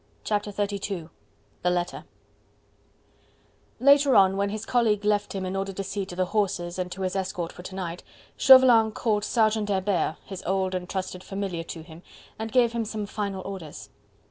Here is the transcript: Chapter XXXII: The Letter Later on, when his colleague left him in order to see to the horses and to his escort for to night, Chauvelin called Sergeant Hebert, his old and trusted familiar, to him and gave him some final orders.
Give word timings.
Chapter 0.23 0.49
XXXII: 0.51 1.09
The 1.61 1.69
Letter 1.69 2.05
Later 3.79 4.15
on, 4.15 4.35
when 4.35 4.49
his 4.49 4.65
colleague 4.65 5.05
left 5.05 5.33
him 5.33 5.45
in 5.45 5.55
order 5.55 5.71
to 5.73 5.83
see 5.83 6.07
to 6.07 6.15
the 6.15 6.25
horses 6.25 6.79
and 6.79 6.91
to 6.93 7.03
his 7.03 7.15
escort 7.15 7.53
for 7.53 7.61
to 7.61 7.75
night, 7.75 8.01
Chauvelin 8.35 8.93
called 8.93 9.23
Sergeant 9.23 9.69
Hebert, 9.69 10.15
his 10.25 10.41
old 10.47 10.73
and 10.73 10.89
trusted 10.89 11.23
familiar, 11.23 11.61
to 11.65 11.83
him 11.83 12.01
and 12.39 12.51
gave 12.51 12.71
him 12.71 12.83
some 12.83 13.05
final 13.05 13.43
orders. 13.45 13.89